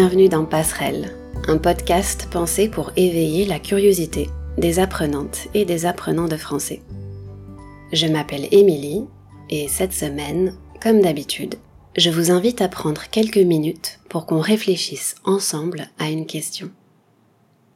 Bienvenue 0.00 0.28
dans 0.28 0.44
Passerelle, 0.44 1.12
un 1.48 1.58
podcast 1.58 2.28
pensé 2.30 2.68
pour 2.68 2.92
éveiller 2.94 3.44
la 3.46 3.58
curiosité 3.58 4.30
des 4.56 4.78
apprenantes 4.78 5.48
et 5.54 5.64
des 5.64 5.86
apprenants 5.86 6.28
de 6.28 6.36
français. 6.36 6.82
Je 7.92 8.06
m'appelle 8.06 8.46
Émilie 8.52 9.02
et 9.50 9.66
cette 9.66 9.92
semaine, 9.92 10.54
comme 10.80 11.00
d'habitude, 11.00 11.56
je 11.96 12.10
vous 12.10 12.30
invite 12.30 12.62
à 12.62 12.68
prendre 12.68 13.10
quelques 13.10 13.38
minutes 13.38 13.98
pour 14.08 14.24
qu'on 14.24 14.38
réfléchisse 14.38 15.16
ensemble 15.24 15.88
à 15.98 16.10
une 16.10 16.26
question. 16.26 16.70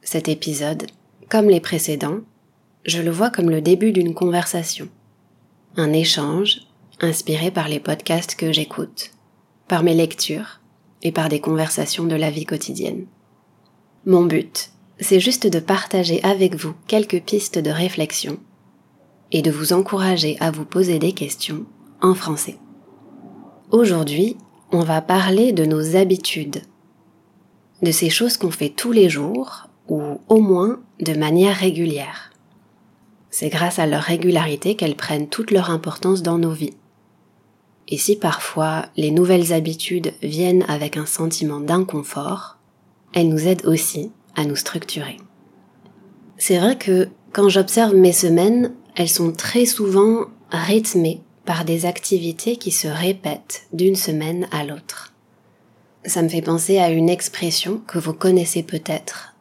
Cet 0.00 0.28
épisode, 0.28 0.86
comme 1.28 1.48
les 1.48 1.60
précédents, 1.60 2.20
je 2.86 3.02
le 3.02 3.10
vois 3.10 3.30
comme 3.30 3.50
le 3.50 3.60
début 3.60 3.90
d'une 3.90 4.14
conversation, 4.14 4.88
un 5.76 5.92
échange 5.92 6.60
inspiré 7.00 7.50
par 7.50 7.66
les 7.66 7.80
podcasts 7.80 8.36
que 8.36 8.52
j'écoute, 8.52 9.10
par 9.66 9.82
mes 9.82 9.94
lectures 9.94 10.61
et 11.02 11.12
par 11.12 11.28
des 11.28 11.40
conversations 11.40 12.04
de 12.04 12.14
la 12.14 12.30
vie 12.30 12.46
quotidienne. 12.46 13.06
Mon 14.06 14.24
but, 14.24 14.70
c'est 15.00 15.20
juste 15.20 15.46
de 15.46 15.60
partager 15.60 16.22
avec 16.22 16.54
vous 16.54 16.74
quelques 16.86 17.22
pistes 17.22 17.58
de 17.58 17.70
réflexion 17.70 18.38
et 19.32 19.42
de 19.42 19.50
vous 19.50 19.72
encourager 19.72 20.36
à 20.40 20.50
vous 20.50 20.64
poser 20.64 20.98
des 20.98 21.12
questions 21.12 21.64
en 22.00 22.14
français. 22.14 22.58
Aujourd'hui, 23.70 24.36
on 24.70 24.80
va 24.80 25.00
parler 25.00 25.52
de 25.52 25.64
nos 25.64 25.96
habitudes, 25.96 26.62
de 27.82 27.90
ces 27.90 28.10
choses 28.10 28.36
qu'on 28.36 28.50
fait 28.50 28.68
tous 28.68 28.92
les 28.92 29.08
jours 29.08 29.68
ou 29.88 30.02
au 30.28 30.40
moins 30.40 30.80
de 31.00 31.14
manière 31.14 31.56
régulière. 31.56 32.32
C'est 33.30 33.48
grâce 33.48 33.78
à 33.78 33.86
leur 33.86 34.02
régularité 34.02 34.76
qu'elles 34.76 34.96
prennent 34.96 35.28
toute 35.28 35.50
leur 35.50 35.70
importance 35.70 36.22
dans 36.22 36.38
nos 36.38 36.52
vies. 36.52 36.74
Et 37.88 37.98
si 37.98 38.16
parfois 38.16 38.86
les 38.96 39.10
nouvelles 39.10 39.52
habitudes 39.52 40.12
viennent 40.22 40.64
avec 40.68 40.96
un 40.96 41.06
sentiment 41.06 41.60
d'inconfort, 41.60 42.58
elles 43.12 43.28
nous 43.28 43.46
aident 43.46 43.66
aussi 43.66 44.10
à 44.36 44.44
nous 44.44 44.56
structurer. 44.56 45.18
C'est 46.38 46.58
vrai 46.58 46.76
que 46.76 47.08
quand 47.32 47.48
j'observe 47.48 47.94
mes 47.94 48.12
semaines, 48.12 48.72
elles 48.96 49.08
sont 49.08 49.32
très 49.32 49.66
souvent 49.66 50.26
rythmées 50.50 51.22
par 51.44 51.64
des 51.64 51.86
activités 51.86 52.56
qui 52.56 52.70
se 52.70 52.88
répètent 52.88 53.66
d'une 53.72 53.96
semaine 53.96 54.48
à 54.52 54.64
l'autre. 54.64 55.12
Ça 56.04 56.22
me 56.22 56.28
fait 56.28 56.42
penser 56.42 56.78
à 56.78 56.90
une 56.90 57.08
expression 57.08 57.80
que 57.86 57.98
vous 57.98 58.12
connaissez 58.12 58.62
peut-être. 58.62 59.34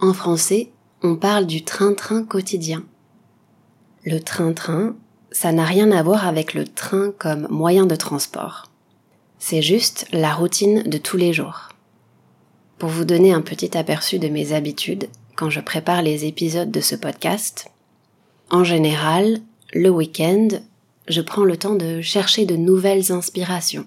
En 0.00 0.12
français, 0.12 0.70
on 1.02 1.16
parle 1.16 1.46
du 1.46 1.64
train-train 1.64 2.24
quotidien. 2.24 2.84
Le 4.04 4.18
train-train, 4.18 4.96
ça 5.30 5.52
n'a 5.52 5.64
rien 5.64 5.90
à 5.92 6.02
voir 6.02 6.26
avec 6.26 6.54
le 6.54 6.66
train 6.66 7.12
comme 7.18 7.46
moyen 7.50 7.86
de 7.86 7.96
transport. 7.96 8.70
C'est 9.38 9.62
juste 9.62 10.06
la 10.12 10.34
routine 10.34 10.82
de 10.82 10.98
tous 10.98 11.16
les 11.16 11.32
jours. 11.32 11.68
Pour 12.78 12.88
vous 12.88 13.04
donner 13.04 13.32
un 13.32 13.40
petit 13.40 13.76
aperçu 13.76 14.18
de 14.18 14.28
mes 14.28 14.52
habitudes 14.52 15.08
quand 15.36 15.50
je 15.50 15.60
prépare 15.60 16.02
les 16.02 16.24
épisodes 16.24 16.70
de 16.70 16.80
ce 16.80 16.96
podcast, 16.96 17.70
en 18.50 18.64
général, 18.64 19.40
le 19.72 19.90
week-end, 19.90 20.48
je 21.08 21.20
prends 21.20 21.44
le 21.44 21.56
temps 21.56 21.74
de 21.74 22.00
chercher 22.00 22.46
de 22.46 22.56
nouvelles 22.56 23.12
inspirations. 23.12 23.86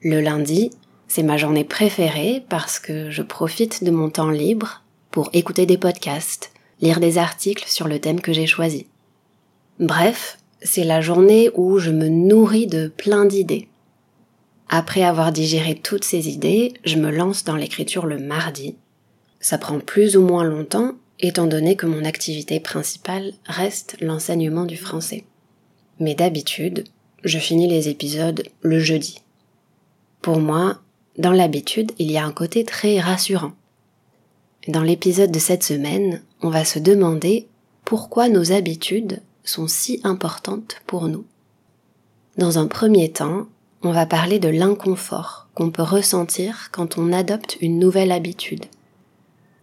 Le 0.00 0.20
lundi, 0.20 0.70
c'est 1.08 1.22
ma 1.22 1.36
journée 1.36 1.64
préférée 1.64 2.44
parce 2.48 2.78
que 2.78 3.10
je 3.10 3.22
profite 3.22 3.84
de 3.84 3.90
mon 3.90 4.10
temps 4.10 4.30
libre 4.30 4.82
pour 5.10 5.30
écouter 5.32 5.66
des 5.66 5.78
podcasts, 5.78 6.52
lire 6.80 7.00
des 7.00 7.18
articles 7.18 7.68
sur 7.68 7.88
le 7.88 8.00
thème 8.00 8.20
que 8.20 8.32
j'ai 8.32 8.46
choisi. 8.46 8.86
Bref, 9.78 10.38
c'est 10.64 10.84
la 10.84 11.00
journée 11.00 11.50
où 11.54 11.78
je 11.78 11.90
me 11.90 12.08
nourris 12.08 12.66
de 12.66 12.88
plein 12.88 13.24
d'idées. 13.24 13.68
Après 14.68 15.02
avoir 15.02 15.32
digéré 15.32 15.74
toutes 15.74 16.04
ces 16.04 16.28
idées, 16.28 16.72
je 16.84 16.96
me 16.96 17.10
lance 17.10 17.44
dans 17.44 17.56
l'écriture 17.56 18.06
le 18.06 18.18
mardi. 18.18 18.76
Ça 19.40 19.58
prend 19.58 19.80
plus 19.80 20.16
ou 20.16 20.22
moins 20.22 20.44
longtemps, 20.44 20.92
étant 21.20 21.46
donné 21.46 21.76
que 21.76 21.86
mon 21.86 22.04
activité 22.04 22.60
principale 22.60 23.32
reste 23.46 23.96
l'enseignement 24.00 24.64
du 24.64 24.76
français. 24.76 25.24
Mais 26.00 26.14
d'habitude, 26.14 26.84
je 27.24 27.38
finis 27.38 27.68
les 27.68 27.88
épisodes 27.88 28.42
le 28.62 28.80
jeudi. 28.80 29.20
Pour 30.22 30.38
moi, 30.38 30.80
dans 31.18 31.32
l'habitude, 31.32 31.92
il 31.98 32.10
y 32.10 32.16
a 32.16 32.24
un 32.24 32.32
côté 32.32 32.64
très 32.64 32.98
rassurant. 32.98 33.52
Dans 34.68 34.82
l'épisode 34.82 35.32
de 35.32 35.38
cette 35.38 35.64
semaine, 35.64 36.22
on 36.40 36.48
va 36.48 36.64
se 36.64 36.78
demander 36.78 37.46
pourquoi 37.84 38.28
nos 38.28 38.52
habitudes 38.52 39.20
sont 39.44 39.66
si 39.66 40.00
importantes 40.04 40.76
pour 40.86 41.08
nous. 41.08 41.24
Dans 42.38 42.58
un 42.58 42.66
premier 42.66 43.10
temps, 43.10 43.46
on 43.82 43.92
va 43.92 44.06
parler 44.06 44.38
de 44.38 44.48
l'inconfort 44.48 45.48
qu'on 45.54 45.70
peut 45.70 45.82
ressentir 45.82 46.68
quand 46.72 46.98
on 46.98 47.12
adopte 47.12 47.58
une 47.60 47.78
nouvelle 47.78 48.12
habitude. 48.12 48.64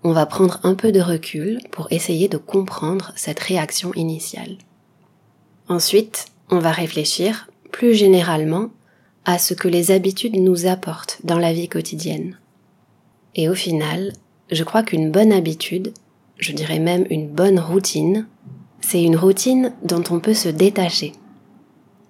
On 0.04 0.12
va 0.12 0.26
prendre 0.26 0.60
un 0.64 0.76
peu 0.76 0.92
de 0.92 1.02
recul 1.02 1.60
pour 1.72 1.92
essayer 1.92 2.28
de 2.28 2.38
comprendre 2.38 3.12
cette 3.16 3.40
réaction 3.40 3.94
initiale. 3.96 4.58
Ensuite, 5.68 6.28
on 6.50 6.60
va 6.60 6.72
réfléchir 6.72 7.50
plus 7.72 7.94
généralement 7.94 8.70
à 9.26 9.38
ce 9.38 9.54
que 9.54 9.68
les 9.68 9.92
habitudes 9.92 10.36
nous 10.36 10.66
apportent 10.66 11.20
dans 11.24 11.38
la 11.38 11.54
vie 11.54 11.70
quotidienne. 11.70 12.38
Et 13.36 13.50
au 13.50 13.56
final, 13.56 14.14
je 14.52 14.64
crois 14.64 14.84
qu'une 14.84 15.12
bonne 15.12 15.32
habitude, 15.32 15.94
je 16.38 16.52
dirais 16.54 16.80
même 16.80 17.06
une 17.10 17.30
bonne 17.30 17.60
routine, 17.60 18.28
c'est 18.82 19.04
une 19.04 19.18
routine 19.18 19.74
dont 19.84 20.04
on 20.10 20.20
peut 20.20 20.34
se 20.34 20.50
détacher. 20.50 21.14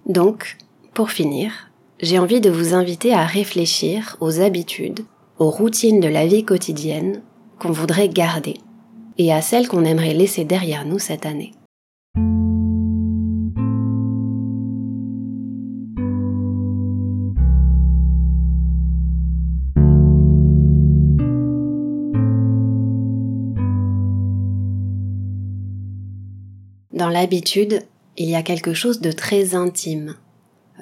Donc, 0.06 0.56
pour 0.94 1.10
finir, 1.10 1.70
j'ai 2.00 2.18
envie 2.18 2.40
de 2.40 2.50
vous 2.50 2.74
inviter 2.74 3.12
à 3.12 3.24
réfléchir 3.24 4.16
aux 4.20 4.40
habitudes, 4.40 5.00
aux 5.38 5.50
routines 5.50 6.00
de 6.00 6.08
la 6.08 6.26
vie 6.26 6.44
quotidienne 6.44 7.22
qu'on 7.58 7.72
voudrait 7.72 8.08
garder 8.08 8.54
et 9.18 9.32
à 9.32 9.42
celles 9.42 9.68
qu'on 9.68 9.84
aimerait 9.84 10.14
laisser 10.14 10.44
derrière 10.44 10.86
nous 10.86 10.98
cette 10.98 11.26
année. 11.26 11.52
Dans 27.00 27.08
l'habitude, 27.08 27.86
il 28.18 28.28
y 28.28 28.34
a 28.34 28.42
quelque 28.42 28.74
chose 28.74 29.00
de 29.00 29.10
très 29.10 29.54
intime. 29.54 30.16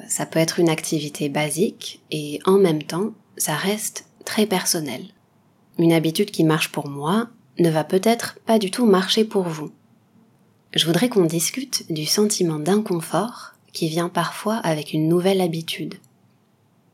Ça 0.08 0.26
peut 0.26 0.40
être 0.40 0.58
une 0.58 0.68
activité 0.68 1.28
basique 1.28 2.02
et 2.10 2.40
en 2.44 2.58
même 2.58 2.82
temps, 2.82 3.12
ça 3.36 3.54
reste 3.54 4.06
très 4.24 4.44
personnel. 4.44 5.04
Une 5.78 5.92
habitude 5.92 6.32
qui 6.32 6.42
marche 6.42 6.72
pour 6.72 6.88
moi 6.88 7.28
ne 7.60 7.70
va 7.70 7.84
peut-être 7.84 8.36
pas 8.46 8.58
du 8.58 8.72
tout 8.72 8.84
marcher 8.84 9.22
pour 9.22 9.44
vous. 9.44 9.70
Je 10.74 10.86
voudrais 10.86 11.08
qu'on 11.08 11.24
discute 11.24 11.84
du 11.88 12.04
sentiment 12.04 12.58
d'inconfort 12.58 13.52
qui 13.72 13.88
vient 13.88 14.08
parfois 14.08 14.56
avec 14.56 14.92
une 14.92 15.06
nouvelle 15.06 15.40
habitude. 15.40 16.00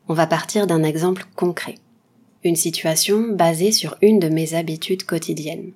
On 0.06 0.12
va 0.12 0.26
partir 0.26 0.66
d'un 0.66 0.82
exemple 0.82 1.24
concret. 1.34 1.76
Une 2.42 2.56
situation 2.56 3.28
basée 3.30 3.72
sur 3.72 3.96
une 4.02 4.18
de 4.18 4.28
mes 4.28 4.52
habitudes 4.52 5.04
quotidiennes. 5.04 5.72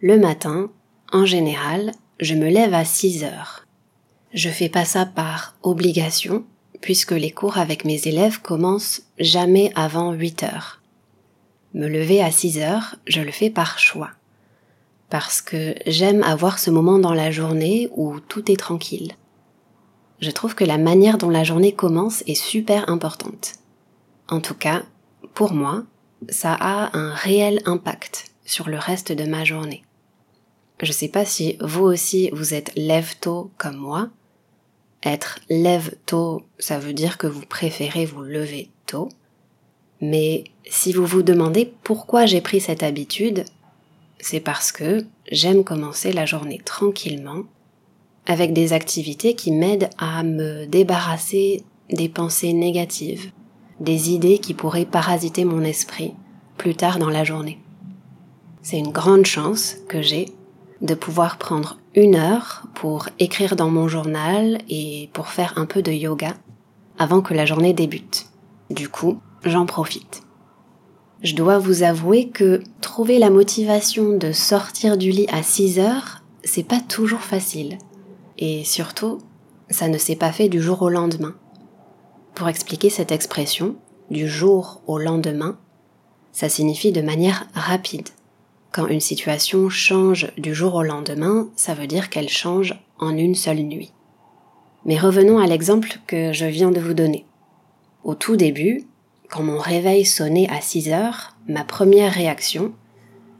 Le 0.00 0.18
matin, 0.18 0.70
en 1.12 1.26
général, 1.26 1.92
je 2.20 2.34
me 2.34 2.48
lève 2.48 2.74
à 2.74 2.84
6 2.84 3.24
heures. 3.24 3.66
Je 4.34 4.48
fais 4.48 4.68
pas 4.68 4.84
ça 4.84 5.06
par 5.06 5.56
obligation, 5.62 6.44
puisque 6.80 7.12
les 7.12 7.30
cours 7.30 7.58
avec 7.58 7.84
mes 7.84 8.06
élèves 8.06 8.40
commencent 8.40 9.02
jamais 9.18 9.72
avant 9.74 10.12
8 10.12 10.42
heures. 10.42 10.82
Me 11.74 11.88
lever 11.88 12.22
à 12.22 12.30
6 12.30 12.58
heures, 12.58 12.96
je 13.06 13.20
le 13.20 13.30
fais 13.30 13.50
par 13.50 13.78
choix. 13.78 14.10
Parce 15.10 15.40
que 15.40 15.74
j'aime 15.86 16.22
avoir 16.22 16.58
ce 16.58 16.70
moment 16.70 16.98
dans 16.98 17.14
la 17.14 17.30
journée 17.30 17.88
où 17.96 18.20
tout 18.20 18.50
est 18.50 18.58
tranquille. 18.58 19.12
Je 20.20 20.30
trouve 20.30 20.54
que 20.54 20.64
la 20.64 20.78
manière 20.78 21.18
dont 21.18 21.30
la 21.30 21.44
journée 21.44 21.72
commence 21.72 22.22
est 22.26 22.34
super 22.34 22.90
importante. 22.90 23.54
En 24.28 24.40
tout 24.40 24.54
cas, 24.54 24.82
pour 25.34 25.52
moi, 25.52 25.84
ça 26.28 26.56
a 26.58 26.96
un 26.98 27.14
réel 27.14 27.60
impact 27.64 28.32
sur 28.44 28.68
le 28.68 28.78
reste 28.78 29.12
de 29.12 29.24
ma 29.24 29.44
journée. 29.44 29.84
Je 30.80 30.92
sais 30.92 31.08
pas 31.08 31.24
si 31.24 31.56
vous 31.60 31.84
aussi 31.84 32.30
vous 32.32 32.54
êtes 32.54 32.72
lève-tôt 32.76 33.50
comme 33.58 33.76
moi. 33.76 34.08
Être 35.02 35.40
lève-tôt, 35.48 36.42
ça 36.58 36.78
veut 36.78 36.92
dire 36.92 37.18
que 37.18 37.26
vous 37.26 37.46
préférez 37.46 38.04
vous 38.04 38.22
lever 38.22 38.70
tôt. 38.86 39.08
Mais 40.00 40.44
si 40.68 40.92
vous 40.92 41.06
vous 41.06 41.22
demandez 41.22 41.72
pourquoi 41.82 42.26
j'ai 42.26 42.40
pris 42.40 42.60
cette 42.60 42.82
habitude, 42.82 43.44
c'est 44.20 44.40
parce 44.40 44.72
que 44.72 45.04
j'aime 45.30 45.64
commencer 45.64 46.12
la 46.12 46.26
journée 46.26 46.60
tranquillement, 46.64 47.42
avec 48.26 48.52
des 48.52 48.72
activités 48.72 49.34
qui 49.34 49.50
m'aident 49.50 49.90
à 49.98 50.22
me 50.22 50.66
débarrasser 50.66 51.62
des 51.90 52.08
pensées 52.08 52.52
négatives, 52.52 53.30
des 53.80 54.10
idées 54.10 54.38
qui 54.38 54.54
pourraient 54.54 54.84
parasiter 54.84 55.44
mon 55.44 55.62
esprit 55.62 56.14
plus 56.56 56.74
tard 56.74 56.98
dans 56.98 57.10
la 57.10 57.24
journée. 57.24 57.58
C'est 58.62 58.78
une 58.78 58.92
grande 58.92 59.24
chance 59.24 59.76
que 59.88 60.02
j'ai 60.02 60.26
de 60.80 60.94
pouvoir 60.94 61.38
prendre 61.38 61.78
une 61.94 62.14
heure 62.14 62.64
pour 62.74 63.08
écrire 63.18 63.56
dans 63.56 63.70
mon 63.70 63.88
journal 63.88 64.58
et 64.68 65.10
pour 65.12 65.28
faire 65.28 65.54
un 65.56 65.66
peu 65.66 65.82
de 65.82 65.92
yoga 65.92 66.34
avant 66.98 67.20
que 67.20 67.34
la 67.34 67.46
journée 67.46 67.72
débute. 67.72 68.26
Du 68.70 68.88
coup, 68.88 69.20
j'en 69.44 69.66
profite. 69.66 70.22
je 71.22 71.34
dois 71.34 71.58
vous 71.58 71.82
avouer 71.82 72.28
que 72.28 72.62
trouver 72.80 73.18
la 73.18 73.30
motivation 73.30 74.16
de 74.16 74.30
sortir 74.32 74.96
du 74.96 75.10
lit 75.10 75.26
à 75.32 75.42
6 75.42 75.80
heures, 75.80 76.22
c'est 76.44 76.62
pas 76.62 76.80
toujours 76.80 77.22
facile. 77.22 77.78
Et 78.38 78.62
surtout, 78.64 79.18
ça 79.68 79.88
ne 79.88 79.98
s'est 79.98 80.16
pas 80.16 80.32
fait 80.32 80.48
du 80.48 80.62
jour 80.62 80.82
au 80.82 80.88
lendemain. 80.88 81.34
Pour 82.34 82.48
expliquer 82.48 82.88
cette 82.88 83.10
expression, 83.10 83.76
du 84.10 84.28
jour 84.28 84.80
au 84.86 84.98
lendemain, 84.98 85.58
ça 86.32 86.48
signifie 86.48 86.92
de 86.92 87.02
manière 87.02 87.46
rapide. 87.52 88.08
Quand 88.72 88.86
une 88.86 89.00
situation 89.00 89.68
change 89.68 90.30
du 90.36 90.54
jour 90.54 90.74
au 90.74 90.82
lendemain, 90.82 91.48
ça 91.56 91.74
veut 91.74 91.86
dire 91.86 92.10
qu'elle 92.10 92.28
change 92.28 92.74
en 92.98 93.16
une 93.16 93.34
seule 93.34 93.62
nuit. 93.62 93.92
Mais 94.84 94.98
revenons 94.98 95.38
à 95.38 95.46
l'exemple 95.46 95.98
que 96.06 96.32
je 96.32 96.44
viens 96.44 96.70
de 96.70 96.80
vous 96.80 96.94
donner. 96.94 97.24
Au 98.04 98.14
tout 98.14 98.36
début, 98.36 98.84
quand 99.28 99.42
mon 99.42 99.58
réveil 99.58 100.04
sonnait 100.04 100.48
à 100.50 100.60
6 100.60 100.90
heures, 100.90 101.36
ma 101.48 101.64
première 101.64 102.12
réaction, 102.12 102.72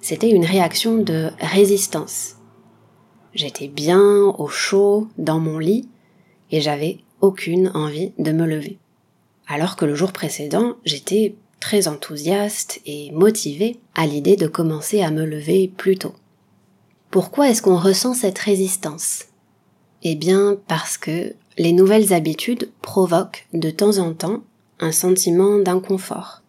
c'était 0.00 0.30
une 0.30 0.44
réaction 0.44 0.96
de 0.96 1.30
résistance. 1.40 2.36
J'étais 3.34 3.68
bien 3.68 4.34
au 4.38 4.48
chaud 4.48 5.08
dans 5.18 5.40
mon 5.40 5.58
lit 5.58 5.88
et 6.50 6.60
j'avais 6.60 6.98
aucune 7.20 7.70
envie 7.74 8.12
de 8.18 8.32
me 8.32 8.46
lever. 8.46 8.78
Alors 9.46 9.76
que 9.76 9.84
le 9.84 9.94
jour 9.94 10.12
précédent, 10.12 10.76
j'étais 10.84 11.34
très 11.60 11.88
enthousiaste 11.88 12.80
et 12.86 13.10
motivée 13.12 13.78
à 13.94 14.06
l'idée 14.06 14.36
de 14.36 14.46
commencer 14.46 15.02
à 15.02 15.10
me 15.10 15.24
lever 15.24 15.72
plus 15.76 15.96
tôt. 15.96 16.14
Pourquoi 17.10 17.48
est-ce 17.48 17.62
qu'on 17.62 17.78
ressent 17.78 18.14
cette 18.14 18.38
résistance? 18.38 19.24
Eh 20.02 20.14
bien 20.14 20.58
parce 20.68 20.98
que 20.98 21.34
les 21.56 21.72
nouvelles 21.72 22.12
habitudes 22.12 22.70
provoquent 22.82 23.46
de 23.52 23.70
temps 23.70 23.98
en 23.98 24.12
temps 24.12 24.42
un 24.80 24.92
sentiment 24.92 25.58
d'inconfort. 25.58 26.42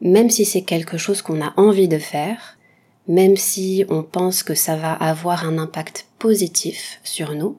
Même 0.00 0.30
si 0.30 0.44
c'est 0.44 0.62
quelque 0.62 0.96
chose 0.96 1.22
qu'on 1.22 1.42
a 1.42 1.52
envie 1.56 1.88
de 1.88 1.98
faire, 1.98 2.58
même 3.06 3.36
si 3.36 3.84
on 3.88 4.02
pense 4.02 4.42
que 4.42 4.54
ça 4.54 4.76
va 4.76 4.92
avoir 4.92 5.46
un 5.46 5.58
impact 5.58 6.06
positif 6.18 7.00
sur 7.04 7.34
nous, 7.34 7.58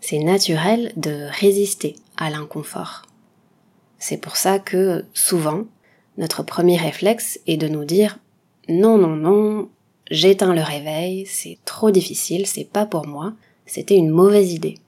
c'est 0.00 0.18
naturel 0.18 0.92
de 0.96 1.28
résister 1.40 1.96
à 2.18 2.28
l'inconfort. 2.28 3.02
C'est 3.98 4.18
pour 4.18 4.36
ça 4.36 4.58
que 4.58 5.06
souvent, 5.14 5.64
notre 6.16 6.42
premier 6.42 6.76
réflexe 6.76 7.40
est 7.46 7.56
de 7.56 7.68
nous 7.68 7.84
dire 7.84 8.18
non, 8.68 8.98
non, 8.98 9.16
non, 9.16 9.68
j'éteins 10.10 10.54
le 10.54 10.62
réveil, 10.62 11.26
c'est 11.26 11.58
trop 11.64 11.90
difficile, 11.90 12.46
c'est 12.46 12.68
pas 12.68 12.86
pour 12.86 13.06
moi, 13.06 13.34
c'était 13.66 13.96
une 13.96 14.10
mauvaise 14.10 14.52
idée. 14.52 14.78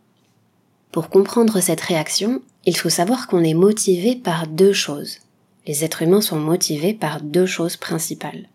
Pour 0.92 1.10
comprendre 1.10 1.60
cette 1.60 1.80
réaction, 1.80 2.40
il 2.64 2.76
faut 2.76 2.88
savoir 2.88 3.26
qu'on 3.26 3.44
est 3.44 3.54
motivé 3.54 4.16
par 4.16 4.46
deux 4.46 4.72
choses. 4.72 5.18
Les 5.66 5.84
êtres 5.84 6.02
humains 6.02 6.20
sont 6.20 6.38
motivés 6.38 6.94
par 6.94 7.20
deux 7.20 7.46
choses 7.46 7.76
principales. 7.76 8.48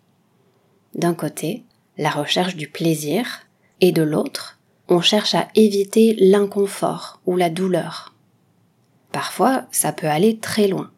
D'un 0.95 1.13
côté, 1.13 1.63
la 1.97 2.09
recherche 2.09 2.55
du 2.55 2.67
plaisir, 2.67 3.41
et 3.81 3.91
de 3.91 4.01
l'autre, 4.01 4.59
on 4.87 5.01
cherche 5.01 5.35
à 5.35 5.47
éviter 5.55 6.15
l'inconfort 6.19 7.19
ou 7.25 7.35
la 7.35 7.49
douleur. 7.49 8.13
Parfois, 9.11 9.65
ça 9.71 9.91
peut 9.91 10.07
aller 10.07 10.37
très 10.37 10.67
loin. 10.67 10.91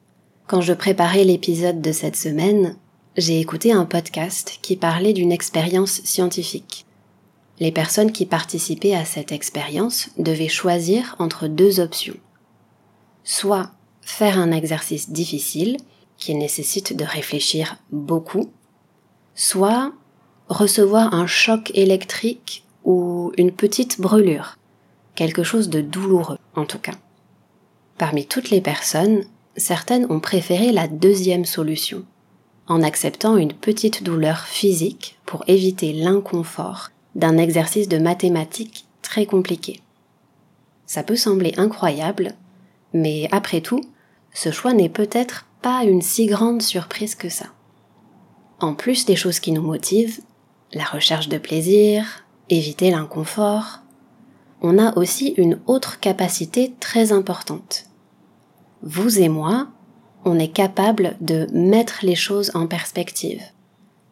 Quand 0.47 0.61
je 0.61 0.73
préparais 0.73 1.23
l'épisode 1.23 1.81
de 1.81 1.91
cette 1.91 2.15
semaine, 2.15 2.75
j'ai 3.17 3.39
écouté 3.39 3.71
un 3.71 3.85
podcast 3.85 4.59
qui 4.61 4.75
parlait 4.75 5.13
d'une 5.13 5.31
expérience 5.31 6.01
scientifique. 6.03 6.85
Les 7.59 7.71
personnes 7.71 8.11
qui 8.11 8.25
participaient 8.25 8.95
à 8.95 9.05
cette 9.05 9.31
expérience 9.31 10.09
devaient 10.17 10.47
choisir 10.47 11.15
entre 11.19 11.47
deux 11.47 11.79
options 11.79 12.17
soit 13.23 13.71
faire 14.01 14.37
un 14.37 14.51
exercice 14.51 15.09
difficile 15.09 15.77
qui 16.17 16.35
nécessite 16.35 16.95
de 16.95 17.05
réfléchir 17.05 17.77
beaucoup, 17.91 18.51
soit 19.35 19.93
recevoir 20.47 21.13
un 21.13 21.27
choc 21.27 21.71
électrique 21.73 22.65
ou 22.83 23.31
une 23.37 23.51
petite 23.51 23.99
brûlure, 23.99 24.57
quelque 25.15 25.43
chose 25.43 25.69
de 25.69 25.81
douloureux 25.81 26.37
en 26.55 26.65
tout 26.65 26.79
cas. 26.79 26.95
Parmi 27.97 28.25
toutes 28.25 28.49
les 28.49 28.61
personnes, 28.61 29.23
certaines 29.55 30.11
ont 30.11 30.19
préféré 30.19 30.71
la 30.71 30.87
deuxième 30.87 31.45
solution, 31.45 32.03
en 32.67 32.81
acceptant 32.81 33.37
une 33.37 33.53
petite 33.53 34.03
douleur 34.03 34.39
physique 34.39 35.19
pour 35.25 35.43
éviter 35.47 35.93
l'inconfort 35.93 36.89
d'un 37.15 37.37
exercice 37.37 37.87
de 37.87 37.97
mathématiques 37.97 38.85
très 39.01 39.25
compliqué. 39.25 39.81
Ça 40.85 41.03
peut 41.03 41.15
sembler 41.15 41.53
incroyable, 41.57 42.33
mais 42.93 43.27
après 43.31 43.61
tout, 43.61 43.81
ce 44.33 44.51
choix 44.51 44.73
n'est 44.73 44.89
peut-être 44.89 45.45
pas 45.61 45.83
une 45.83 46.01
si 46.01 46.25
grande 46.25 46.61
surprise 46.61 47.15
que 47.15 47.29
ça. 47.29 47.45
En 48.59 48.73
plus 48.73 49.05
des 49.05 49.15
choses 49.15 49.39
qui 49.39 49.51
nous 49.51 49.61
motivent, 49.61 50.21
la 50.73 50.85
recherche 50.85 51.29
de 51.29 51.37
plaisir, 51.37 52.25
éviter 52.49 52.91
l'inconfort, 52.91 53.79
on 54.61 54.77
a 54.79 54.97
aussi 54.97 55.33
une 55.37 55.59
autre 55.67 55.99
capacité 55.99 56.73
très 56.79 57.11
importante. 57.11 57.85
Vous 58.83 59.19
et 59.19 59.29
moi, 59.29 59.69
on 60.25 60.37
est 60.37 60.51
capable 60.51 61.17
de 61.19 61.47
mettre 61.51 61.99
les 62.03 62.15
choses 62.15 62.51
en 62.53 62.67
perspective, 62.67 63.41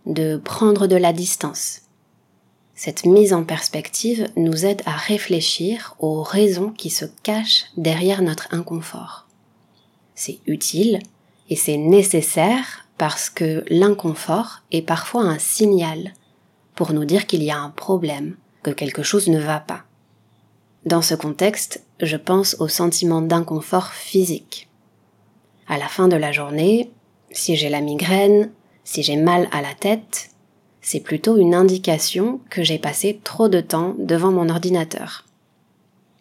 de 0.06 0.38
prendre 0.38 0.88
de 0.88 0.96
la 0.96 1.14
distance, 1.14 1.82
cette 2.84 3.06
mise 3.06 3.32
en 3.32 3.44
perspective 3.44 4.28
nous 4.36 4.66
aide 4.66 4.82
à 4.88 4.94
réfléchir 4.94 5.96
aux 6.00 6.24
raisons 6.24 6.72
qui 6.72 6.90
se 6.90 7.06
cachent 7.22 7.66
derrière 7.78 8.24
notre 8.24 8.48
inconfort. 8.50 9.28
C'est 10.16 10.40
utile 10.48 10.98
et 11.52 11.56
c'est 11.56 11.78
nécessaire 11.78 12.88
parce 12.98 13.30
que 13.30 13.64
l'inconfort 13.70 14.64
est 14.72 14.82
parfois 14.82 15.22
un 15.22 15.38
signal 15.38 16.16
pour 16.74 16.92
nous 16.92 17.06
dire 17.06 17.28
qu'il 17.28 17.44
y 17.44 17.52
a 17.52 17.60
un 17.60 17.70
problème, 17.70 18.36
que 18.64 18.72
quelque 18.72 19.04
chose 19.04 19.28
ne 19.28 19.40
va 19.40 19.60
pas. 19.60 19.84
Dans 20.86 21.04
ce 21.04 21.14
contexte, 21.14 21.84
je 22.00 22.18
pense 22.18 22.56
au 22.60 22.68
sentiment 22.68 23.22
d'inconfort 23.22 23.94
physique. 23.94 24.68
À 25.68 25.78
la 25.78 25.88
fin 25.88 26.08
de 26.08 26.16
la 26.16 26.32
journée, 26.32 26.92
si 27.30 27.56
j'ai 27.56 27.70
la 27.70 27.82
migraine, 27.82 28.52
si 28.84 29.04
j'ai 29.04 29.16
mal 29.16 29.48
à 29.52 29.62
la 29.62 29.76
tête, 29.76 30.32
c'est 30.82 31.00
plutôt 31.00 31.38
une 31.38 31.54
indication 31.54 32.42
que 32.50 32.64
j'ai 32.64 32.80
passé 32.80 33.22
trop 33.24 33.48
de 33.48 33.62
temps 33.62 33.94
devant 34.00 34.32
mon 34.32 34.50
ordinateur. 34.50 35.26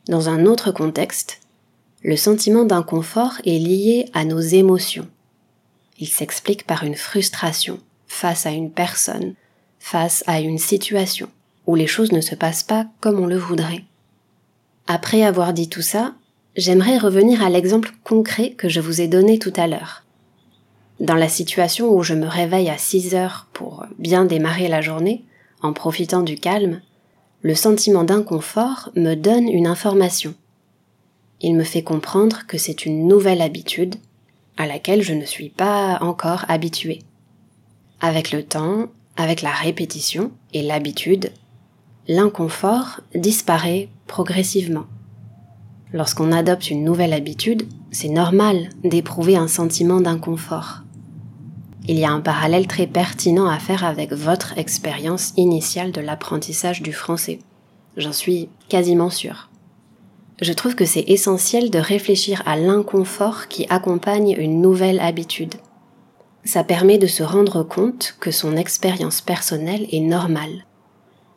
Dans 0.08 0.28
un 0.28 0.44
autre 0.44 0.72
contexte, 0.72 1.40
le 2.02 2.16
sentiment 2.16 2.64
d'inconfort 2.64 3.40
est 3.46 3.58
lié 3.58 4.10
à 4.12 4.26
nos 4.26 4.40
émotions. 4.40 5.08
Il 5.98 6.08
s'explique 6.08 6.66
par 6.66 6.84
une 6.84 6.94
frustration 6.94 7.78
face 8.06 8.44
à 8.44 8.50
une 8.50 8.70
personne, 8.70 9.34
face 9.78 10.22
à 10.26 10.40
une 10.40 10.58
situation 10.58 11.28
où 11.66 11.74
les 11.74 11.86
choses 11.86 12.12
ne 12.12 12.20
se 12.20 12.34
passent 12.34 12.62
pas 12.62 12.86
comme 13.00 13.20
on 13.20 13.26
le 13.26 13.38
voudrait. 13.38 13.84
Après 14.92 15.22
avoir 15.22 15.52
dit 15.52 15.68
tout 15.68 15.82
ça, 15.82 16.14
j'aimerais 16.56 16.98
revenir 16.98 17.44
à 17.44 17.48
l'exemple 17.48 17.92
concret 18.02 18.50
que 18.50 18.68
je 18.68 18.80
vous 18.80 19.00
ai 19.00 19.06
donné 19.06 19.38
tout 19.38 19.52
à 19.54 19.68
l'heure. 19.68 20.02
Dans 20.98 21.14
la 21.14 21.28
situation 21.28 21.90
où 21.90 22.02
je 22.02 22.14
me 22.14 22.26
réveille 22.26 22.68
à 22.68 22.76
6 22.76 23.14
heures 23.14 23.46
pour 23.52 23.84
bien 24.00 24.24
démarrer 24.24 24.66
la 24.66 24.80
journée, 24.80 25.24
en 25.62 25.72
profitant 25.72 26.22
du 26.22 26.34
calme, 26.34 26.80
le 27.42 27.54
sentiment 27.54 28.02
d'inconfort 28.02 28.90
me 28.96 29.14
donne 29.14 29.48
une 29.48 29.68
information. 29.68 30.34
Il 31.40 31.54
me 31.54 31.62
fait 31.62 31.84
comprendre 31.84 32.40
que 32.48 32.58
c'est 32.58 32.84
une 32.84 33.06
nouvelle 33.06 33.42
habitude 33.42 33.94
à 34.56 34.66
laquelle 34.66 35.02
je 35.02 35.14
ne 35.14 35.24
suis 35.24 35.50
pas 35.50 35.98
encore 36.00 36.46
habituée. 36.48 37.02
Avec 38.00 38.32
le 38.32 38.42
temps, 38.42 38.88
avec 39.16 39.42
la 39.42 39.52
répétition 39.52 40.32
et 40.52 40.62
l'habitude, 40.62 41.30
l'inconfort 42.08 43.00
disparaît 43.14 43.88
progressivement. 44.06 44.86
Lorsqu'on 45.92 46.32
adopte 46.32 46.70
une 46.70 46.84
nouvelle 46.84 47.12
habitude, 47.12 47.64
c'est 47.90 48.08
normal 48.08 48.68
d'éprouver 48.84 49.36
un 49.36 49.48
sentiment 49.48 50.00
d'inconfort 50.00 50.82
il 51.90 51.98
y 51.98 52.04
a 52.04 52.12
un 52.12 52.20
parallèle 52.20 52.68
très 52.68 52.86
pertinent 52.86 53.48
à 53.48 53.58
faire 53.58 53.84
avec 53.84 54.12
votre 54.12 54.56
expérience 54.56 55.32
initiale 55.36 55.90
de 55.90 56.00
l'apprentissage 56.00 56.82
du 56.82 56.92
français. 56.92 57.40
J'en 57.96 58.12
suis 58.12 58.48
quasiment 58.68 59.10
sûre. 59.10 59.50
Je 60.40 60.52
trouve 60.52 60.76
que 60.76 60.84
c'est 60.84 61.04
essentiel 61.08 61.68
de 61.68 61.80
réfléchir 61.80 62.44
à 62.46 62.56
l'inconfort 62.56 63.48
qui 63.48 63.66
accompagne 63.70 64.36
une 64.38 64.60
nouvelle 64.60 65.00
habitude. 65.00 65.56
Ça 66.44 66.62
permet 66.62 66.96
de 66.96 67.08
se 67.08 67.24
rendre 67.24 67.64
compte 67.64 68.14
que 68.20 68.30
son 68.30 68.56
expérience 68.56 69.20
personnelle 69.20 69.86
est 69.90 69.98
normale. 69.98 70.66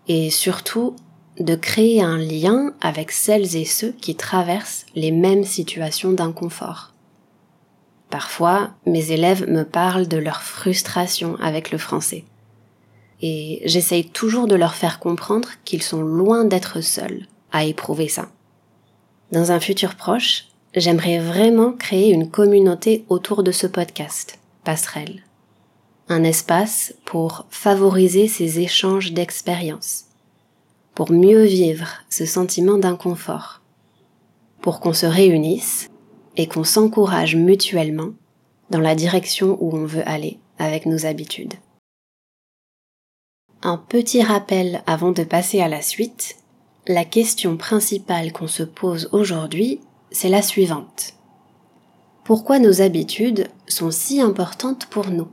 Et 0.07 0.29
surtout, 0.29 0.95
de 1.39 1.55
créer 1.55 2.01
un 2.01 2.17
lien 2.17 2.73
avec 2.81 3.11
celles 3.11 3.55
et 3.55 3.65
ceux 3.65 3.91
qui 3.91 4.15
traversent 4.15 4.85
les 4.95 5.11
mêmes 5.11 5.43
situations 5.43 6.11
d'inconfort. 6.11 6.93
Parfois, 8.09 8.71
mes 8.85 9.11
élèves 9.11 9.49
me 9.49 9.63
parlent 9.63 10.07
de 10.07 10.17
leur 10.17 10.43
frustration 10.43 11.35
avec 11.41 11.71
le 11.71 11.79
français. 11.79 12.25
Et 13.21 13.61
j'essaye 13.65 14.09
toujours 14.09 14.47
de 14.47 14.55
leur 14.55 14.75
faire 14.75 14.99
comprendre 14.99 15.49
qu'ils 15.65 15.81
sont 15.81 16.03
loin 16.03 16.45
d'être 16.45 16.81
seuls 16.81 17.25
à 17.51 17.63
éprouver 17.63 18.09
ça. 18.09 18.29
Dans 19.31 19.51
un 19.51 19.59
futur 19.59 19.95
proche, 19.95 20.45
j'aimerais 20.75 21.19
vraiment 21.19 21.71
créer 21.71 22.11
une 22.11 22.29
communauté 22.29 23.05
autour 23.09 23.41
de 23.41 23.51
ce 23.51 23.65
podcast, 23.65 24.37
Passerelle. 24.63 25.23
Un 26.09 26.23
espace 26.23 26.93
pour 27.05 27.45
favoriser 27.49 28.27
ces 28.27 28.59
échanges 28.59 29.13
d'expériences, 29.13 30.05
pour 30.95 31.11
mieux 31.11 31.43
vivre 31.43 31.87
ce 32.09 32.25
sentiment 32.25 32.77
d'inconfort, 32.77 33.61
pour 34.61 34.79
qu'on 34.79 34.93
se 34.93 35.05
réunisse 35.05 35.89
et 36.37 36.47
qu'on 36.47 36.63
s'encourage 36.63 37.35
mutuellement 37.35 38.11
dans 38.69 38.79
la 38.79 38.95
direction 38.95 39.57
où 39.61 39.75
on 39.75 39.85
veut 39.85 40.07
aller 40.07 40.39
avec 40.57 40.85
nos 40.85 41.05
habitudes. 41.05 41.53
Un 43.61 43.77
petit 43.77 44.21
rappel 44.21 44.83
avant 44.87 45.11
de 45.11 45.23
passer 45.23 45.61
à 45.61 45.69
la 45.69 45.81
suite, 45.81 46.35
la 46.87 47.05
question 47.05 47.55
principale 47.55 48.33
qu'on 48.33 48.47
se 48.47 48.63
pose 48.63 49.07
aujourd'hui, 49.13 49.79
c'est 50.11 50.29
la 50.29 50.41
suivante. 50.41 51.13
Pourquoi 52.25 52.59
nos 52.59 52.81
habitudes 52.81 53.47
sont 53.67 53.91
si 53.91 54.21
importantes 54.21 54.87
pour 54.87 55.09
nous? 55.09 55.29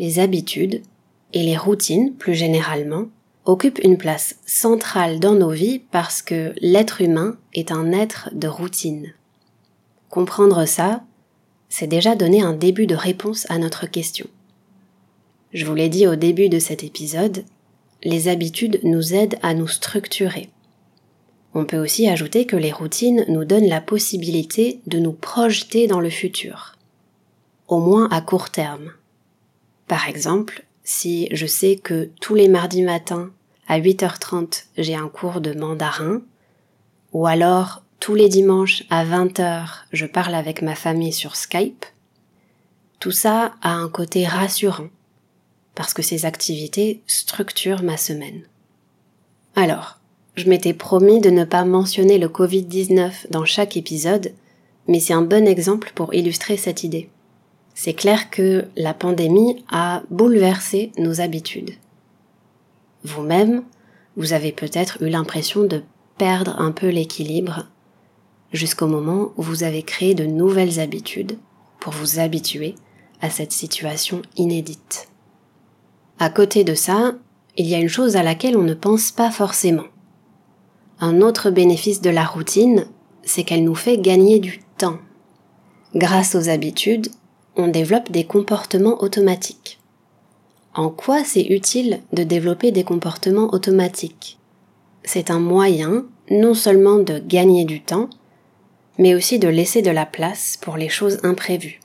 Les 0.00 0.18
habitudes, 0.18 0.80
et 1.34 1.42
les 1.42 1.58
routines 1.58 2.14
plus 2.14 2.34
généralement, 2.34 3.08
occupent 3.44 3.84
une 3.84 3.98
place 3.98 4.36
centrale 4.46 5.20
dans 5.20 5.34
nos 5.34 5.50
vies 5.50 5.82
parce 5.90 6.22
que 6.22 6.54
l'être 6.62 7.02
humain 7.02 7.36
est 7.52 7.70
un 7.70 7.92
être 7.92 8.30
de 8.32 8.48
routine. 8.48 9.12
Comprendre 10.08 10.64
ça, 10.64 11.04
c'est 11.68 11.86
déjà 11.86 12.16
donner 12.16 12.40
un 12.40 12.54
début 12.54 12.86
de 12.86 12.94
réponse 12.94 13.44
à 13.50 13.58
notre 13.58 13.86
question. 13.86 14.26
Je 15.52 15.66
vous 15.66 15.74
l'ai 15.74 15.90
dit 15.90 16.06
au 16.06 16.16
début 16.16 16.48
de 16.48 16.58
cet 16.58 16.82
épisode, 16.82 17.44
les 18.02 18.28
habitudes 18.28 18.80
nous 18.82 19.12
aident 19.12 19.38
à 19.42 19.52
nous 19.52 19.68
structurer. 19.68 20.48
On 21.52 21.66
peut 21.66 21.78
aussi 21.78 22.08
ajouter 22.08 22.46
que 22.46 22.56
les 22.56 22.72
routines 22.72 23.26
nous 23.28 23.44
donnent 23.44 23.68
la 23.68 23.82
possibilité 23.82 24.80
de 24.86 24.98
nous 24.98 25.12
projeter 25.12 25.88
dans 25.88 26.00
le 26.00 26.08
futur, 26.08 26.78
au 27.68 27.80
moins 27.80 28.08
à 28.08 28.22
court 28.22 28.48
terme. 28.48 28.92
Par 29.90 30.08
exemple, 30.08 30.62
si 30.84 31.26
je 31.32 31.46
sais 31.46 31.74
que 31.74 32.10
tous 32.20 32.36
les 32.36 32.46
mardis 32.46 32.82
matins 32.82 33.32
à 33.66 33.80
8h30 33.80 34.66
j'ai 34.78 34.94
un 34.94 35.08
cours 35.08 35.40
de 35.40 35.52
mandarin, 35.52 36.22
ou 37.12 37.26
alors 37.26 37.82
tous 37.98 38.14
les 38.14 38.28
dimanches 38.28 38.84
à 38.88 39.04
20h 39.04 39.66
je 39.92 40.06
parle 40.06 40.36
avec 40.36 40.62
ma 40.62 40.76
famille 40.76 41.12
sur 41.12 41.34
Skype, 41.34 41.84
tout 43.00 43.10
ça 43.10 43.54
a 43.62 43.72
un 43.72 43.88
côté 43.88 44.28
rassurant, 44.28 44.90
parce 45.74 45.92
que 45.92 46.02
ces 46.02 46.24
activités 46.24 47.02
structurent 47.08 47.82
ma 47.82 47.96
semaine. 47.96 48.42
Alors, 49.56 49.98
je 50.36 50.48
m'étais 50.48 50.72
promis 50.72 51.20
de 51.20 51.30
ne 51.30 51.42
pas 51.42 51.64
mentionner 51.64 52.18
le 52.18 52.28
Covid-19 52.28 53.28
dans 53.30 53.44
chaque 53.44 53.76
épisode, 53.76 54.34
mais 54.86 55.00
c'est 55.00 55.14
un 55.14 55.22
bon 55.22 55.48
exemple 55.48 55.90
pour 55.96 56.14
illustrer 56.14 56.56
cette 56.56 56.84
idée. 56.84 57.10
C'est 57.82 57.94
clair 57.94 58.28
que 58.28 58.66
la 58.76 58.92
pandémie 58.92 59.64
a 59.70 60.02
bouleversé 60.10 60.92
nos 60.98 61.22
habitudes. 61.22 61.70
Vous-même, 63.04 63.62
vous 64.18 64.34
avez 64.34 64.52
peut-être 64.52 65.02
eu 65.02 65.08
l'impression 65.08 65.64
de 65.64 65.82
perdre 66.18 66.60
un 66.60 66.72
peu 66.72 66.90
l'équilibre 66.90 67.68
jusqu'au 68.52 68.86
moment 68.86 69.32
où 69.38 69.42
vous 69.42 69.62
avez 69.62 69.82
créé 69.82 70.14
de 70.14 70.26
nouvelles 70.26 70.78
habitudes 70.78 71.38
pour 71.78 71.94
vous 71.94 72.18
habituer 72.18 72.74
à 73.22 73.30
cette 73.30 73.52
situation 73.52 74.20
inédite. 74.36 75.08
À 76.18 76.28
côté 76.28 76.64
de 76.64 76.74
ça, 76.74 77.14
il 77.56 77.66
y 77.66 77.74
a 77.74 77.80
une 77.80 77.88
chose 77.88 78.14
à 78.14 78.22
laquelle 78.22 78.58
on 78.58 78.62
ne 78.62 78.74
pense 78.74 79.10
pas 79.10 79.30
forcément. 79.30 79.86
Un 81.00 81.22
autre 81.22 81.48
bénéfice 81.48 82.02
de 82.02 82.10
la 82.10 82.26
routine, 82.26 82.84
c'est 83.22 83.44
qu'elle 83.44 83.64
nous 83.64 83.74
fait 83.74 83.96
gagner 83.96 84.38
du 84.38 84.60
temps. 84.76 84.98
Grâce 85.94 86.34
aux 86.34 86.50
habitudes, 86.50 87.08
développe 87.68 88.10
des 88.10 88.24
comportements 88.24 89.02
automatiques. 89.02 89.78
En 90.74 90.88
quoi 90.88 91.24
c'est 91.24 91.46
utile 91.46 92.00
de 92.12 92.22
développer 92.22 92.70
des 92.70 92.84
comportements 92.84 93.52
automatiques? 93.52 94.38
C'est 95.02 95.30
un 95.30 95.40
moyen 95.40 96.04
non 96.30 96.54
seulement 96.54 96.98
de 96.98 97.18
gagner 97.18 97.64
du 97.64 97.82
temps, 97.82 98.08
mais 98.98 99.14
aussi 99.14 99.38
de 99.38 99.48
laisser 99.48 99.82
de 99.82 99.90
la 99.90 100.06
place 100.06 100.58
pour 100.60 100.76
les 100.76 100.88
choses 100.88 101.18
imprévues. 101.22 101.80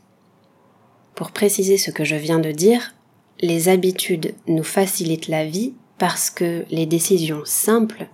Pour 1.16 1.32
préciser 1.32 1.78
ce 1.78 1.92
que 1.92 2.04
je 2.04 2.16
viens 2.16 2.40
de 2.40 2.52
dire, 2.52 2.94
les 3.42 3.70
habitudes 3.70 4.36
nous 4.48 4.64
facilitent 4.64 5.30
la 5.30 5.46
vie 5.46 5.74
parce 5.98 6.30
que 6.30 6.66
les 6.70 6.86
décisions 6.86 7.42
simples 7.46 8.08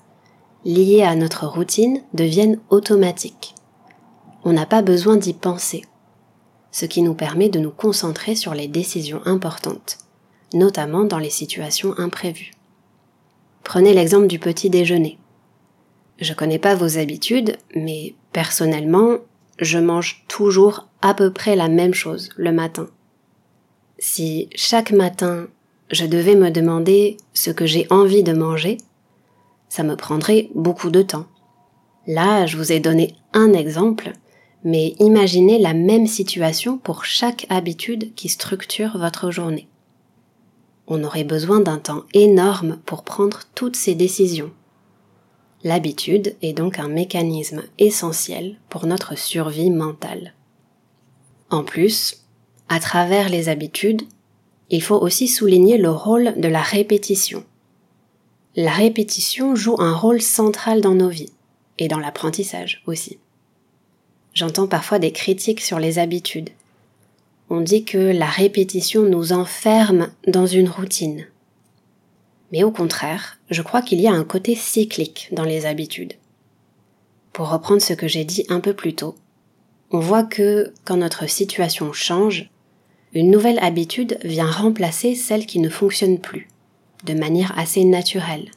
liées 0.66 1.02
à 1.02 1.16
notre 1.16 1.48
routine 1.48 2.02
deviennent 2.14 2.60
automatiques. 2.70 3.56
On 4.44 4.54
n'a 4.54 4.66
pas 4.66 4.82
besoin 4.82 5.18
d'y 5.18 5.34
penser, 5.34 5.84
ce 6.72 6.86
qui 6.86 7.02
nous 7.02 7.14
permet 7.14 7.50
de 7.50 7.60
nous 7.60 7.72
concentrer 7.72 8.36
sur 8.36 8.54
les 8.54 8.68
décisions 8.68 9.22
importantes 9.26 9.98
notamment 10.54 11.04
dans 11.04 11.18
les 11.18 11.30
situations 11.30 11.98
imprévues. 11.98 12.52
Prenez 13.64 13.94
l'exemple 13.94 14.28
du 14.28 14.40
petit 14.40 14.70
déjeuner. 14.70 15.18
Je 16.20 16.34
connais 16.34 16.60
pas 16.60 16.76
vos 16.76 16.98
habitudes, 16.98 17.58
mais 17.76 18.16
personnellement, 18.32 19.18
je 19.60 19.78
mange 19.78 20.26
toujours 20.28 20.88
à 21.02 21.14
peu 21.14 21.32
près 21.32 21.56
la 21.56 21.68
même 21.68 21.94
chose 21.94 22.30
le 22.38 22.52
matin. 22.52 22.88
Si 23.98 24.50
chaque 24.56 24.92
matin 24.92 25.48
je 25.92 26.06
devais 26.06 26.36
me 26.36 26.52
demander 26.52 27.18
ce 27.34 27.52
que 27.52 27.66
j'ai 27.66 27.86
envie 27.90 28.24
de 28.24 28.32
manger, 28.32 28.78
ça 29.68 29.84
me 29.84 29.96
prendrait 29.96 30.50
beaucoup 30.56 30.90
de 30.90 31.02
temps. 31.02 31.26
Là, 32.08 32.46
je 32.46 32.56
vous 32.56 32.72
ai 32.72 32.80
donné 32.80 33.16
un 33.34 33.52
exemple, 33.54 34.14
mais 34.64 34.96
imaginez 35.00 35.58
la 35.60 35.74
même 35.74 36.08
situation 36.08 36.78
pour 36.78 37.06
chaque 37.06 37.46
habitude 37.50 38.14
qui 38.16 38.30
structure 38.30 38.98
votre 38.98 39.32
journée 39.32 39.68
on 40.94 41.06
aurait 41.06 41.24
besoin 41.24 41.62
d'un 41.62 41.78
temps 41.78 42.04
énorme 42.14 42.78
pour 42.86 43.04
prendre 43.04 43.44
toutes 43.56 43.78
ces 43.78 43.96
décisions. 43.96 44.52
L'habitude 45.64 46.36
est 46.42 46.52
donc 46.52 46.80
un 46.80 46.90
mécanisme 46.90 47.64
essentiel 47.78 48.58
pour 48.68 48.86
notre 48.88 49.18
survie 49.18 49.70
mentale. 49.70 50.34
En 51.50 51.64
plus, 51.64 52.26
à 52.68 52.82
travers 52.82 53.30
les 53.30 53.48
habitudes, 53.48 54.02
il 54.70 54.84
faut 54.84 54.98
aussi 54.98 55.30
souligner 55.30 55.78
le 55.78 55.92
rôle 55.92 56.34
de 56.36 56.50
la 56.50 56.62
répétition. 56.62 57.46
La 58.58 58.72
répétition 58.72 59.56
joue 59.56 59.78
un 59.80 59.96
rôle 59.96 60.22
central 60.22 60.82
dans 60.82 60.96
nos 60.96 61.10
vies 61.10 61.32
et 61.78 61.88
dans 61.88 62.00
l'apprentissage 62.00 62.84
aussi. 62.86 63.18
J'entends 64.34 64.68
parfois 64.68 65.00
des 65.00 65.12
critiques 65.12 65.62
sur 65.62 65.80
les 65.80 66.00
habitudes, 66.00 66.50
on 67.54 67.60
dit 67.60 67.84
que 67.84 67.98
la 67.98 68.28
répétition 68.28 69.02
nous 69.02 69.34
enferme 69.34 70.10
dans 70.26 70.46
une 70.46 70.70
routine. 70.70 71.28
Mais 72.54 72.64
au 72.64 72.72
contraire, 72.72 73.40
je 73.50 73.62
crois 73.62 73.82
qu'il 73.82 74.00
y 74.00 74.08
a 74.08 74.14
un 74.14 74.24
côté 74.24 74.56
cyclique 74.56 75.28
dans 75.34 75.44
les 75.44 75.66
habitudes. 75.66 76.14
Pour 77.34 77.50
reprendre 77.50 77.82
ce 77.82 77.92
que 77.92 78.08
j'ai 78.08 78.24
dit 78.24 78.46
un 78.48 78.62
peu 78.62 78.74
plus 78.74 78.96
tôt, 78.96 79.16
on 79.90 80.00
voit 80.00 80.24
que 80.24 80.74
quand 80.86 80.96
notre 80.96 81.28
situation 81.30 81.92
change, 81.92 82.50
une 83.12 83.32
nouvelle 83.32 83.60
habitude 83.60 84.18
vient 84.24 84.50
remplacer 84.50 85.14
celle 85.14 85.46
qui 85.46 85.60
ne 85.60 85.68
fonctionne 85.68 86.20
plus, 86.20 86.48
de 87.04 87.14
manière 87.14 87.60
assez 87.60 87.84
naturelle. 87.84 88.50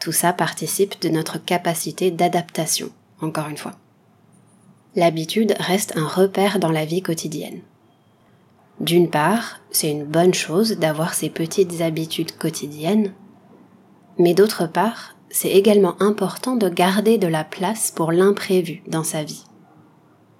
Tout 0.00 0.12
ça 0.12 0.32
participe 0.32 0.98
de 1.02 1.10
notre 1.10 1.36
capacité 1.36 2.10
d'adaptation, 2.10 2.90
encore 3.20 3.48
une 3.48 3.58
fois. 3.58 3.76
L'habitude 4.94 5.54
reste 5.58 5.96
un 5.96 6.06
repère 6.06 6.58
dans 6.58 6.70
la 6.70 6.84
vie 6.84 7.00
quotidienne. 7.00 7.62
D'une 8.80 9.08
part, 9.08 9.60
c'est 9.70 9.90
une 9.90 10.04
bonne 10.04 10.34
chose 10.34 10.78
d'avoir 10.78 11.14
ces 11.14 11.30
petites 11.30 11.80
habitudes 11.80 12.36
quotidiennes, 12.36 13.14
mais 14.18 14.34
d'autre 14.34 14.66
part, 14.66 15.16
c'est 15.30 15.50
également 15.50 15.94
important 16.02 16.56
de 16.56 16.68
garder 16.68 17.16
de 17.16 17.26
la 17.26 17.42
place 17.42 17.90
pour 17.90 18.12
l'imprévu 18.12 18.82
dans 18.86 19.04
sa 19.04 19.24
vie. 19.24 19.44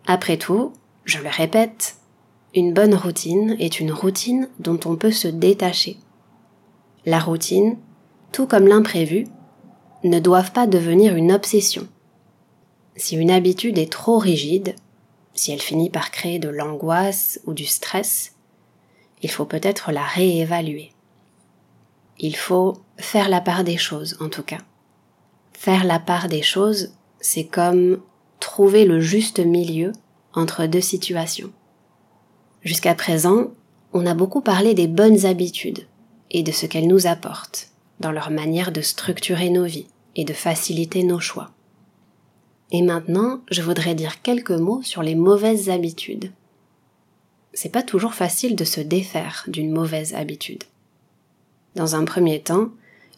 Après 0.06 0.37
tout, 0.37 0.73
je 1.04 1.18
le 1.18 1.30
répète, 1.30 1.97
une 2.54 2.75
bonne 2.75 2.94
routine 2.94 3.56
est 3.59 3.80
une 3.80 3.92
routine 3.92 4.49
dont 4.59 4.78
on 4.85 4.97
peut 4.97 5.12
se 5.12 5.28
détacher. 5.28 5.97
La 7.06 7.18
routine, 7.18 7.78
tout 8.32 8.47
comme 8.47 8.66
l'imprévu, 8.66 9.26
ne 10.04 10.18
doivent 10.18 10.52
pas 10.52 10.66
devenir 10.66 11.16
une 11.16 11.32
obsession. 11.32 11.88
Si 12.96 13.16
une 13.16 13.30
habitude 13.30 13.78
est 13.78 13.90
trop 13.90 14.18
rigide, 14.18 14.75
si 15.34 15.50
elle 15.52 15.62
finit 15.62 15.90
par 15.90 16.11
créer 16.11 16.38
de 16.38 16.49
l'angoisse 16.49 17.40
ou 17.46 17.54
du 17.54 17.64
stress, 17.64 18.34
il 19.22 19.30
faut 19.30 19.46
peut-être 19.46 19.92
la 19.92 20.02
réévaluer. 20.02 20.92
Il 22.18 22.37
faut 22.37 22.82
faire 22.99 23.28
la 23.28 23.40
part 23.40 23.64
des 23.64 23.78
choses, 23.78 24.16
en 24.20 24.28
tout 24.28 24.42
cas. 24.42 24.58
Faire 25.52 25.84
la 25.84 25.99
part 25.99 26.28
des 26.28 26.42
choses, 26.42 26.92
c'est 27.20 27.46
comme 27.46 28.02
trouver 28.40 28.84
le 28.84 29.00
juste 29.00 29.38
milieu 29.38 29.92
entre 30.34 30.66
deux 30.66 30.80
situations. 30.80 31.52
Jusqu'à 32.62 32.94
présent, 32.94 33.49
on 33.92 34.06
a 34.06 34.14
beaucoup 34.14 34.40
parlé 34.40 34.75
des 34.75 34.87
bonnes 34.87 35.25
habitudes 35.25 35.87
et 36.30 36.42
de 36.42 36.52
ce 36.52 36.66
qu'elles 36.66 36.88
nous 36.88 37.06
apportent 37.06 37.70
dans 38.00 38.12
leur 38.12 38.30
manière 38.30 38.72
de 38.72 38.80
structurer 38.80 39.50
nos 39.50 39.64
vies 39.64 39.87
et 40.16 40.25
de 40.25 40.32
faciliter 40.32 41.04
nos 41.04 41.20
choix. 41.20 41.52
Et 42.75 42.81
maintenant, 42.81 43.43
je 43.50 43.61
voudrais 43.61 43.95
dire 43.95 44.23
quelques 44.23 44.50
mots 44.50 44.83
sur 44.83 45.02
les 45.02 45.14
mauvaises 45.14 45.69
habitudes. 45.69 46.33
c'est 47.52 47.69
pas 47.69 47.83
toujours 47.83 48.14
facile 48.14 48.57
de 48.57 48.64
se 48.64 48.81
défaire 48.81 49.45
d'une 49.47 49.71
mauvaise 49.71 50.14
habitude. 50.14 50.64
Dans 51.75 51.97
un 51.97 52.07
premier 52.07 52.41
temps, 52.41 52.71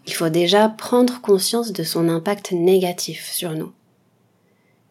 il 0.08 0.12
faut 0.12 0.28
déjà 0.28 0.68
prendre 0.68 1.20
conscience 1.20 1.72
de 1.72 1.84
son 1.84 2.08
impact 2.08 2.50
négatif 2.50 3.30
sur 3.30 3.52
nous. 3.52 3.70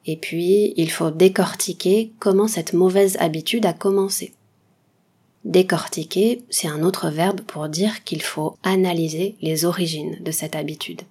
Et 0.06 0.16
puis, 0.16 0.74
il 0.78 0.90
faut 0.90 1.12
décortiquer 1.12 2.14
comment 2.20 2.48
cette 2.48 2.72
mauvaise 2.72 3.18
habitude 3.20 3.66
a 3.66 3.74
commencé. 3.74 4.34
Décortiquer, 5.44 6.42
c'est 6.50 6.70
un 6.70 6.84
autre 6.84 7.10
verbe 7.10 7.42
pour 7.42 7.68
dire 7.68 8.06
qu'il 8.06 8.22
faut 8.22 8.56
analyser 8.64 9.36
les 9.42 9.66
origines 9.66 10.18
de 10.22 10.32
cette 10.32 10.56
habitude. 10.56 11.02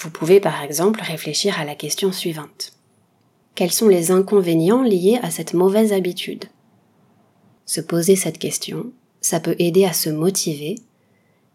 Vous 0.00 0.10
pouvez 0.10 0.38
par 0.38 0.62
exemple 0.62 1.00
réfléchir 1.02 1.58
à 1.58 1.64
la 1.64 1.74
question 1.74 2.12
suivante. 2.12 2.72
Quels 3.56 3.72
sont 3.72 3.88
les 3.88 4.12
inconvénients 4.12 4.82
liés 4.82 5.18
à 5.22 5.32
cette 5.32 5.54
mauvaise 5.54 5.92
habitude? 5.92 6.44
Se 7.66 7.80
poser 7.80 8.14
cette 8.14 8.38
question, 8.38 8.92
ça 9.20 9.40
peut 9.40 9.56
aider 9.58 9.84
à 9.84 9.92
se 9.92 10.08
motiver 10.08 10.76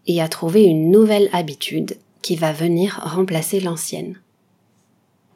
et 0.08 0.22
à 0.22 0.28
trouver 0.28 0.64
une 0.66 0.92
nouvelle 0.92 1.30
habitude 1.32 1.96
qui 2.22 2.36
va 2.36 2.52
venir 2.52 3.00
remplacer 3.02 3.62
l'ancienne. 3.62 4.20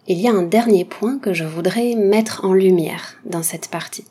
Il 0.08 0.20
y 0.20 0.28
a 0.28 0.34
un 0.34 0.44
dernier 0.44 0.84
point 0.84 1.18
que 1.18 1.34
je 1.34 1.46
voudrais 1.46 1.96
mettre 1.96 2.44
en 2.44 2.54
lumière 2.54 3.22
dans 3.26 3.44
cette 3.44 3.70
partie. 3.70 4.06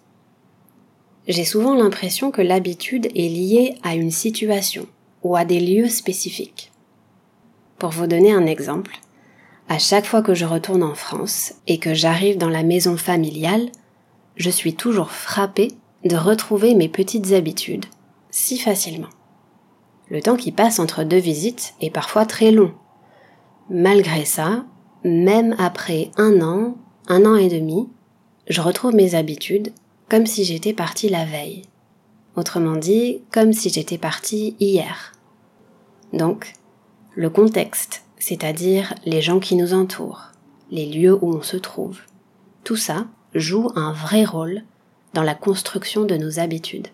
J'ai 1.28 1.44
souvent 1.44 1.74
l'impression 1.74 2.30
que 2.30 2.42
l'habitude 2.42 3.06
est 3.14 3.28
liée 3.28 3.74
à 3.82 3.94
une 3.94 4.10
situation 4.10 4.86
ou 5.22 5.36
à 5.36 5.44
des 5.44 5.60
lieux 5.60 5.88
spécifiques. 5.88 6.72
Pour 7.78 7.90
vous 7.90 8.06
donner 8.06 8.32
un 8.32 8.46
exemple, 8.46 8.98
à 9.68 9.78
chaque 9.78 10.06
fois 10.06 10.22
que 10.22 10.34
je 10.34 10.46
retourne 10.46 10.82
en 10.82 10.94
France 10.94 11.54
et 11.66 11.78
que 11.78 11.92
j'arrive 11.92 12.38
dans 12.38 12.48
la 12.48 12.62
maison 12.62 12.96
familiale, 12.96 13.70
je 14.36 14.48
suis 14.48 14.74
toujours 14.74 15.10
frappée 15.10 15.72
de 16.04 16.16
retrouver 16.16 16.74
mes 16.74 16.88
petites 16.88 17.32
habitudes 17.32 17.86
si 18.30 18.58
facilement. 18.58 19.08
Le 20.08 20.22
temps 20.22 20.36
qui 20.36 20.52
passe 20.52 20.78
entre 20.78 21.04
deux 21.04 21.18
visites 21.18 21.74
est 21.80 21.90
parfois 21.90 22.26
très 22.26 22.50
long. 22.50 22.72
Malgré 23.68 24.24
ça, 24.24 24.64
même 25.04 25.54
après 25.58 26.10
un 26.16 26.40
an, 26.40 26.76
un 27.08 27.24
an 27.26 27.34
et 27.34 27.48
demi, 27.48 27.88
je 28.48 28.60
retrouve 28.60 28.94
mes 28.94 29.14
habitudes 29.14 29.72
comme 30.08 30.26
si 30.26 30.44
j'étais 30.44 30.72
partie 30.72 31.08
la 31.08 31.24
veille. 31.24 31.62
Autrement 32.36 32.76
dit, 32.76 33.22
comme 33.32 33.52
si 33.52 33.70
j'étais 33.70 33.98
partie 33.98 34.54
hier. 34.60 35.12
Donc, 36.12 36.52
le 37.16 37.30
contexte, 37.30 38.02
c'est-à-dire 38.18 38.94
les 39.06 39.22
gens 39.22 39.40
qui 39.40 39.56
nous 39.56 39.72
entourent, 39.72 40.32
les 40.70 40.84
lieux 40.84 41.16
où 41.24 41.34
on 41.34 41.42
se 41.42 41.56
trouve. 41.56 42.00
Tout 42.62 42.76
ça 42.76 43.06
joue 43.34 43.70
un 43.74 43.92
vrai 43.92 44.26
rôle 44.26 44.62
dans 45.14 45.22
la 45.22 45.34
construction 45.34 46.04
de 46.04 46.14
nos 46.16 46.38
habitudes. 46.38 46.88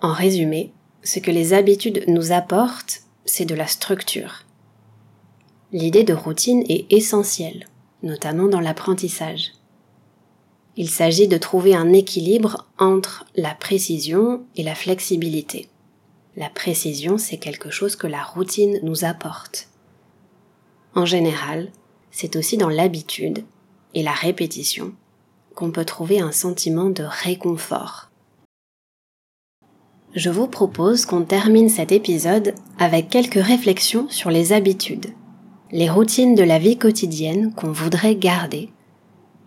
En 0.00 0.12
résumé, 0.12 0.72
ce 1.04 1.20
que 1.20 1.30
les 1.30 1.52
habitudes 1.52 2.02
nous 2.08 2.32
apportent, 2.32 3.02
c'est 3.24 3.44
de 3.44 3.54
la 3.54 3.68
structure. 3.68 4.44
L'idée 5.72 6.02
de 6.02 6.14
routine 6.14 6.64
est 6.68 6.92
essentielle, 6.92 7.66
notamment 8.02 8.48
dans 8.48 8.60
l'apprentissage. 8.60 9.52
Il 10.76 10.90
s'agit 10.90 11.28
de 11.28 11.38
trouver 11.38 11.74
un 11.76 11.92
équilibre 11.92 12.66
entre 12.78 13.24
la 13.36 13.54
précision 13.54 14.44
et 14.56 14.64
la 14.64 14.74
flexibilité. 14.74 15.68
La 16.36 16.50
précision, 16.50 17.18
c'est 17.18 17.38
quelque 17.38 17.70
chose 17.70 17.96
que 17.96 18.06
la 18.06 18.22
routine 18.22 18.78
nous 18.82 19.04
apporte. 19.04 19.68
En 20.94 21.04
général, 21.04 21.70
c'est 22.10 22.36
aussi 22.36 22.56
dans 22.56 22.68
l'habitude 22.68 23.44
et 23.94 24.02
la 24.02 24.12
répétition 24.12 24.92
qu'on 25.54 25.70
peut 25.70 25.84
trouver 25.84 26.20
un 26.20 26.32
sentiment 26.32 26.90
de 26.90 27.02
réconfort. 27.02 28.10
Je 30.14 30.30
vous 30.30 30.46
propose 30.46 31.04
qu'on 31.04 31.22
termine 31.22 31.68
cet 31.68 31.92
épisode 31.92 32.54
avec 32.78 33.08
quelques 33.08 33.42
réflexions 33.42 34.08
sur 34.08 34.30
les 34.30 34.52
habitudes, 34.52 35.12
les 35.70 35.90
routines 35.90 36.34
de 36.34 36.42
la 36.42 36.58
vie 36.58 36.78
quotidienne 36.78 37.52
qu'on 37.54 37.72
voudrait 37.72 38.16
garder 38.16 38.70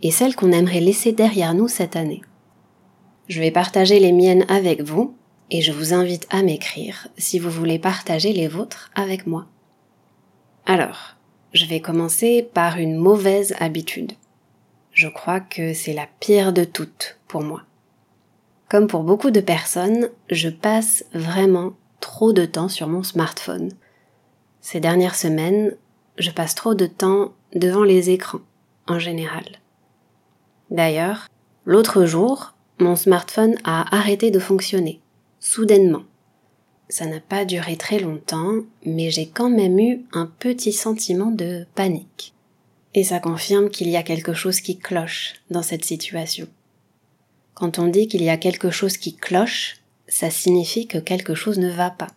et 0.02 0.12
celles 0.12 0.36
qu'on 0.36 0.52
aimerait 0.52 0.82
laisser 0.82 1.13
derrière 1.13 1.54
nous 1.54 1.67
cette 1.67 1.96
année. 1.96 2.22
Je 3.28 3.39
vais 3.39 3.52
partager 3.52 4.00
les 4.00 4.12
miennes 4.12 4.46
avec 4.50 4.82
vous 4.82 5.15
et 5.52 5.62
je 5.62 5.74
vous 5.74 5.94
invite 5.94 6.28
à 6.30 6.42
m'écrire 6.42 7.10
si 7.18 7.38
vous 7.38 7.52
voulez 7.52 7.78
partager 7.78 8.32
les 8.32 8.48
vôtres 8.48 8.90
avec 8.96 9.28
moi. 9.28 9.46
Alors, 10.66 11.18
je 11.54 11.66
vais 11.66 11.82
commencer 11.82 12.50
par 12.54 12.78
une 12.78 12.96
mauvaise 12.96 13.54
habitude. 13.60 14.14
Je 14.94 15.10
crois 15.10 15.42
que 15.42 15.74
c'est 15.74 15.94
la 15.94 16.08
pire 16.22 16.54
de 16.54 16.64
toutes 16.64 17.18
pour 17.28 17.42
moi. 17.42 17.64
Comme 18.70 18.88
pour 18.88 19.04
beaucoup 19.04 19.32
de 19.32 19.42
personnes, 19.42 20.10
je 20.30 20.48
passe 20.48 21.04
vraiment 21.14 21.74
trop 22.00 22.32
de 22.32 22.46
temps 22.46 22.70
sur 22.70 22.88
mon 22.88 23.04
smartphone. 23.04 23.74
Ces 24.62 24.80
dernières 24.80 25.16
semaines, 25.16 25.76
je 26.18 26.32
passe 26.32 26.56
trop 26.56 26.76
de 26.76 26.86
temps 26.86 27.34
devant 27.54 27.84
les 27.84 28.10
écrans, 28.10 28.40
en 28.88 29.00
général. 29.00 29.44
D'ailleurs, 30.70 31.28
l'autre 31.66 32.06
jour, 32.06 32.54
mon 32.80 32.96
smartphone 32.96 33.56
a 33.66 33.94
arrêté 33.94 34.32
de 34.32 34.40
fonctionner 34.40 35.02
soudainement. 35.41 36.04
Ça 36.88 37.06
n'a 37.06 37.19
pas 37.19 37.43
duré 37.43 37.75
très 37.75 37.99
longtemps, 37.99 38.54
mais 38.86 39.12
j'ai 39.12 39.27
quand 39.27 39.49
même 39.49 39.80
eu 39.80 40.06
un 40.13 40.27
petit 40.27 40.71
sentiment 40.71 41.32
de 41.32 41.65
panique. 41.75 42.34
Et 42.93 43.04
ça 43.04 43.19
confirme 43.19 43.69
qu'il 43.69 43.89
y 43.89 43.97
a 43.97 44.04
quelque 44.04 44.34
chose 44.34 44.62
qui 44.62 44.77
cloche 44.77 45.34
dans 45.49 45.63
cette 45.63 45.86
situation. 45.86 46.47
Quand 47.54 47.80
on 47.80 47.88
dit 47.88 48.08
qu'il 48.08 48.23
y 48.23 48.30
a 48.30 48.38
quelque 48.38 48.71
chose 48.71 48.97
qui 48.97 49.15
cloche, 49.15 49.77
ça 50.08 50.30
signifie 50.30 50.88
que 50.88 50.97
quelque 50.97 51.36
chose 51.36 51.60
ne 51.60 51.69
va 51.69 51.89
pas. 51.89 52.10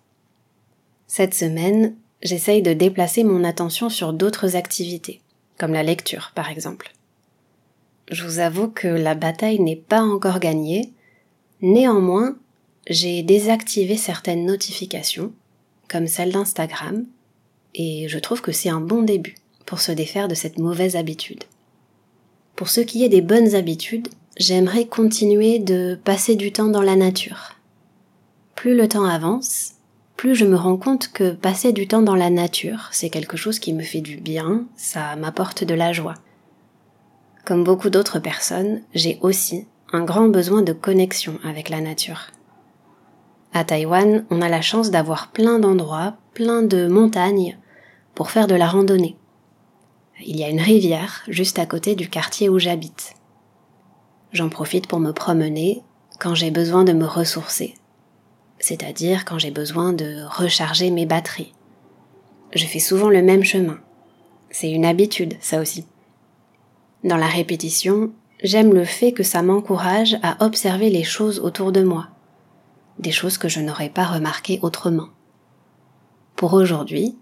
Cette 1.06 1.34
semaine, 1.34 1.94
j'essaye 2.22 2.62
de 2.62 2.72
déplacer 2.72 3.24
mon 3.24 3.44
attention 3.44 3.88
sur 3.88 4.12
d'autres 4.12 4.56
activités, 4.56 5.20
comme 5.58 5.72
la 5.72 5.82
lecture 5.82 6.32
par 6.34 6.50
exemple. 6.50 6.92
Je 8.10 8.24
vous 8.24 8.40
avoue 8.40 8.68
que 8.68 8.88
la 8.88 9.14
bataille 9.14 9.60
n'est 9.60 9.76
pas 9.76 10.02
encore 10.02 10.40
gagnée, 10.40 10.92
néanmoins, 11.62 12.36
j'ai 12.88 13.22
désactivé 13.22 13.96
certaines 13.96 14.44
notifications, 14.44 15.32
comme 15.88 16.06
celle 16.06 16.32
d'Instagram, 16.32 17.06
et 17.74 18.06
je 18.08 18.18
trouve 18.18 18.40
que 18.40 18.52
c'est 18.52 18.68
un 18.68 18.80
bon 18.80 19.02
début 19.02 19.34
pour 19.66 19.80
se 19.80 19.92
défaire 19.92 20.28
de 20.28 20.34
cette 20.34 20.58
mauvaise 20.58 20.96
habitude. 20.96 21.44
Pour 22.56 22.68
ce 22.68 22.80
qui 22.80 23.04
est 23.04 23.08
des 23.08 23.22
bonnes 23.22 23.54
habitudes, 23.54 24.08
j'aimerais 24.36 24.86
continuer 24.86 25.58
de 25.58 25.98
passer 26.04 26.36
du 26.36 26.52
temps 26.52 26.68
dans 26.68 26.82
la 26.82 26.96
nature. 26.96 27.56
Plus 28.54 28.76
le 28.76 28.88
temps 28.88 29.04
avance, 29.04 29.72
plus 30.16 30.34
je 30.34 30.44
me 30.44 30.56
rends 30.56 30.76
compte 30.76 31.08
que 31.12 31.32
passer 31.32 31.72
du 31.72 31.88
temps 31.88 32.02
dans 32.02 32.14
la 32.14 32.30
nature, 32.30 32.88
c'est 32.92 33.10
quelque 33.10 33.36
chose 33.36 33.58
qui 33.58 33.72
me 33.72 33.82
fait 33.82 34.00
du 34.00 34.16
bien, 34.16 34.66
ça 34.76 35.16
m'apporte 35.16 35.64
de 35.64 35.74
la 35.74 35.92
joie. 35.92 36.14
Comme 37.44 37.64
beaucoup 37.64 37.90
d'autres 37.90 38.20
personnes, 38.20 38.82
j'ai 38.94 39.18
aussi 39.20 39.66
un 39.92 40.04
grand 40.04 40.28
besoin 40.28 40.62
de 40.62 40.72
connexion 40.72 41.38
avec 41.44 41.68
la 41.68 41.80
nature. 41.80 42.30
À 43.56 43.62
Taïwan, 43.62 44.26
on 44.30 44.42
a 44.42 44.48
la 44.48 44.60
chance 44.60 44.90
d'avoir 44.90 45.30
plein 45.30 45.60
d'endroits, 45.60 46.16
plein 46.34 46.62
de 46.62 46.88
montagnes 46.88 47.56
pour 48.16 48.32
faire 48.32 48.48
de 48.48 48.56
la 48.56 48.66
randonnée. 48.66 49.16
Il 50.26 50.36
y 50.36 50.42
a 50.42 50.48
une 50.48 50.60
rivière 50.60 51.22
juste 51.28 51.60
à 51.60 51.64
côté 51.64 51.94
du 51.94 52.10
quartier 52.10 52.48
où 52.48 52.58
j'habite. 52.58 53.14
J'en 54.32 54.48
profite 54.48 54.88
pour 54.88 54.98
me 54.98 55.12
promener 55.12 55.82
quand 56.18 56.34
j'ai 56.34 56.50
besoin 56.50 56.82
de 56.82 56.92
me 56.92 57.06
ressourcer, 57.06 57.74
c'est-à-dire 58.58 59.24
quand 59.24 59.38
j'ai 59.38 59.52
besoin 59.52 59.92
de 59.92 60.24
recharger 60.28 60.90
mes 60.90 61.06
batteries. 61.06 61.52
Je 62.54 62.66
fais 62.66 62.80
souvent 62.80 63.08
le 63.08 63.22
même 63.22 63.44
chemin. 63.44 63.78
C'est 64.50 64.70
une 64.70 64.84
habitude, 64.84 65.34
ça 65.40 65.60
aussi. 65.60 65.86
Dans 67.04 67.16
la 67.16 67.28
répétition, 67.28 68.10
j'aime 68.42 68.74
le 68.74 68.84
fait 68.84 69.12
que 69.12 69.22
ça 69.22 69.42
m'encourage 69.42 70.16
à 70.24 70.44
observer 70.44 70.90
les 70.90 71.04
choses 71.04 71.38
autour 71.38 71.70
de 71.70 71.84
moi, 71.84 72.08
des 72.98 73.12
choses 73.12 73.38
que 73.38 73.48
je 73.48 73.60
n'aurais 73.60 73.88
pas 73.88 74.04
remarquées 74.04 74.58
autrement. 74.62 75.08
Pour 76.36 76.54
aujourd'hui, 76.54 77.16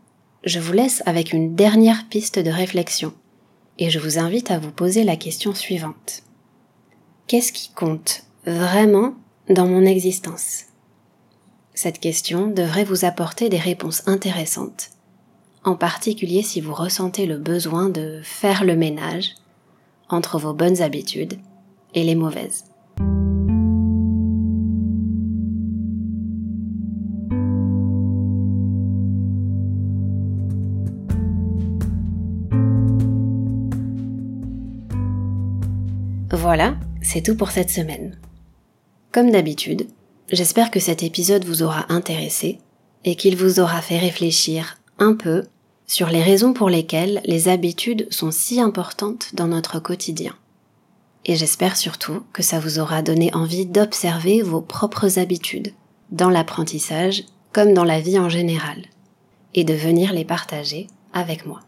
je 0.44 0.58
vous 0.58 0.72
laisse 0.72 1.02
avec 1.06 1.32
une 1.32 1.54
dernière 1.54 2.08
piste 2.08 2.38
de 2.38 2.50
réflexion 2.50 3.12
et 3.78 3.90
je 3.90 3.98
vous 3.98 4.18
invite 4.18 4.50
à 4.50 4.58
vous 4.58 4.72
poser 4.72 5.04
la 5.04 5.16
question 5.16 5.54
suivante. 5.54 6.22
Qu'est-ce 7.26 7.52
qui 7.52 7.70
compte 7.72 8.24
vraiment 8.44 9.14
dans 9.48 9.66
mon 9.66 9.84
existence? 9.84 10.64
Cette 11.74 12.00
question 12.00 12.48
devrait 12.48 12.84
vous 12.84 13.04
apporter 13.04 13.48
des 13.48 13.58
réponses 13.58 14.06
intéressantes, 14.06 14.90
en 15.64 15.74
particulier 15.74 16.42
si 16.42 16.60
vous 16.60 16.74
ressentez 16.74 17.26
le 17.26 17.38
besoin 17.38 17.88
de 17.88 18.20
faire 18.22 18.64
le 18.64 18.76
ménage 18.76 19.34
entre 20.08 20.38
vos 20.38 20.52
bonnes 20.52 20.82
habitudes 20.82 21.38
et 21.94 22.04
les 22.04 22.14
mauvaises. 22.14 22.64
Voilà, 36.54 36.74
c'est 37.00 37.22
tout 37.22 37.34
pour 37.34 37.50
cette 37.50 37.70
semaine. 37.70 38.18
Comme 39.10 39.30
d'habitude, 39.30 39.86
j'espère 40.30 40.70
que 40.70 40.80
cet 40.80 41.02
épisode 41.02 41.46
vous 41.46 41.62
aura 41.62 41.90
intéressé 41.90 42.58
et 43.06 43.14
qu'il 43.14 43.36
vous 43.36 43.58
aura 43.58 43.80
fait 43.80 43.96
réfléchir 43.96 44.76
un 44.98 45.14
peu 45.14 45.44
sur 45.86 46.10
les 46.10 46.22
raisons 46.22 46.52
pour 46.52 46.68
lesquelles 46.68 47.22
les 47.24 47.48
habitudes 47.48 48.06
sont 48.10 48.30
si 48.30 48.60
importantes 48.60 49.30
dans 49.32 49.46
notre 49.46 49.78
quotidien. 49.80 50.34
Et 51.24 51.36
j'espère 51.36 51.74
surtout 51.74 52.22
que 52.34 52.42
ça 52.42 52.60
vous 52.60 52.78
aura 52.78 53.00
donné 53.00 53.32
envie 53.32 53.64
d'observer 53.64 54.42
vos 54.42 54.60
propres 54.60 55.18
habitudes, 55.18 55.72
dans 56.10 56.28
l'apprentissage 56.28 57.24
comme 57.54 57.72
dans 57.72 57.84
la 57.84 57.98
vie 57.98 58.18
en 58.18 58.28
général, 58.28 58.82
et 59.54 59.64
de 59.64 59.72
venir 59.72 60.12
les 60.12 60.26
partager 60.26 60.88
avec 61.14 61.46
moi. 61.46 61.60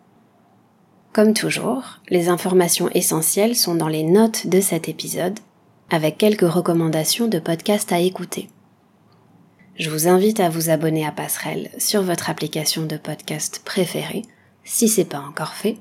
Comme 1.14 1.32
toujours, 1.32 2.00
les 2.08 2.28
informations 2.28 2.90
essentielles 2.90 3.54
sont 3.54 3.76
dans 3.76 3.86
les 3.86 4.02
notes 4.02 4.48
de 4.48 4.60
cet 4.60 4.88
épisode, 4.88 5.38
avec 5.88 6.18
quelques 6.18 6.40
recommandations 6.40 7.28
de 7.28 7.38
podcasts 7.38 7.92
à 7.92 8.00
écouter. 8.00 8.48
Je 9.78 9.90
vous 9.90 10.08
invite 10.08 10.40
à 10.40 10.48
vous 10.48 10.70
abonner 10.70 11.06
à 11.06 11.12
Passerelle 11.12 11.70
sur 11.78 12.02
votre 12.02 12.30
application 12.30 12.84
de 12.84 12.96
podcast 12.96 13.62
préférée, 13.64 14.22
si 14.64 14.88
c'est 14.88 15.04
pas 15.04 15.20
encore 15.20 15.54
fait. 15.54 15.76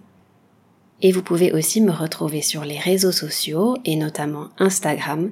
Et 1.02 1.12
vous 1.12 1.24
pouvez 1.24 1.52
aussi 1.52 1.82
me 1.82 1.92
retrouver 1.92 2.44
sur 2.44 2.64
les 2.64 2.78
réseaux 2.78 3.12
sociaux 3.12 3.76
et 3.86 3.96
notamment 3.96 4.50
Instagram, 4.60 5.32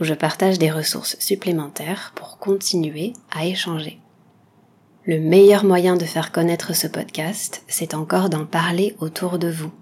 où 0.00 0.04
je 0.04 0.14
partage 0.14 0.60
des 0.60 0.70
ressources 0.70 1.16
supplémentaires 1.18 2.12
pour 2.14 2.38
continuer 2.38 3.14
à 3.32 3.46
échanger. 3.46 3.98
Le 5.06 5.18
meilleur 5.18 5.64
moyen 5.64 5.96
de 5.96 6.04
faire 6.04 6.30
connaître 6.30 6.74
ce 6.74 6.86
podcast, 6.86 7.62
c'est 7.68 7.94
encore 7.94 8.28
d'en 8.28 8.44
parler 8.44 8.94
autour 9.00 9.38
de 9.38 9.50
vous. 9.50 9.72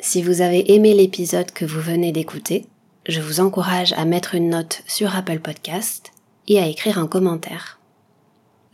Si 0.00 0.20
vous 0.20 0.40
avez 0.40 0.74
aimé 0.74 0.94
l'épisode 0.94 1.52
que 1.52 1.64
vous 1.64 1.80
venez 1.80 2.10
d'écouter, 2.10 2.66
je 3.08 3.20
vous 3.20 3.38
encourage 3.38 3.92
à 3.92 4.04
mettre 4.04 4.34
une 4.34 4.50
note 4.50 4.82
sur 4.88 5.14
Apple 5.14 5.38
Podcast 5.38 6.10
et 6.48 6.58
à 6.58 6.66
écrire 6.66 6.98
un 6.98 7.06
commentaire. 7.06 7.78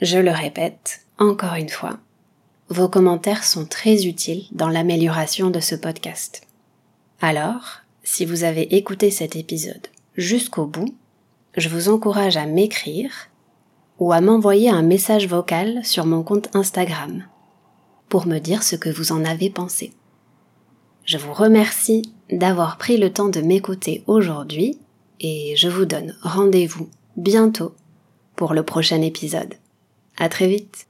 Je 0.01 0.17
le 0.17 0.31
répète, 0.31 1.03
encore 1.19 1.55
une 1.55 1.69
fois, 1.69 1.99
vos 2.71 2.89
commentaires 2.89 3.45
sont 3.45 3.67
très 3.67 4.07
utiles 4.07 4.47
dans 4.53 4.71
l'amélioration 4.71 5.51
de 5.51 5.61
ce 5.61 5.75
podcast. 5.75 6.47
Alors, 7.21 7.83
si 8.05 8.25
vous 8.25 8.45
avez 8.45 8.75
écouté 8.75 9.11
cet 9.11 9.37
épisode 9.37 9.89
jusqu'au 10.17 10.65
bout, 10.65 10.95
je 11.59 11.69
vous 11.69 11.91
encourage 11.91 12.39
à 12.39 12.47
m'écrire 12.47 13.29
ou 14.03 14.13
à 14.13 14.21
m'envoyer 14.21 14.69
un 14.69 14.83
message 14.83 15.29
vocal 15.29 15.79
sur 15.85 16.07
mon 16.07 16.25
compte 16.25 16.49
Instagram 16.57 17.23
pour 18.09 18.27
me 18.27 18.41
dire 18.41 18.65
ce 18.65 18.75
que 18.75 18.91
vous 18.91 19.13
en 19.13 19.25
avez 19.25 19.49
pensé. 19.49 19.93
Je 21.05 21.19
vous 21.19 21.33
remercie 21.33 22.13
d'avoir 22.29 22.79
pris 22.79 22.97
le 22.97 23.13
temps 23.13 23.29
de 23.29 23.41
m'écouter 23.41 24.03
aujourd'hui 24.09 24.81
et 25.21 25.55
je 25.57 25.69
vous 25.69 25.85
donne 25.85 26.17
rendez-vous 26.21 26.89
bientôt 27.17 27.77
pour 28.35 28.55
le 28.55 28.65
prochain 28.65 29.01
épisode. 29.03 29.55
À 30.19 30.29
très 30.29 30.49
vite! 30.49 30.89